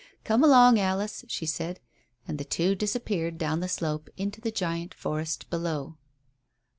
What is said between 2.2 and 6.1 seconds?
And the two disappeared down the slope into the giant forest below.